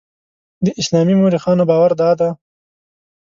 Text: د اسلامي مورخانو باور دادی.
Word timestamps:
د 0.65 0.67
اسلامي 0.81 1.15
مورخانو 1.21 1.63
باور 1.69 1.91
دادی. 2.01 2.29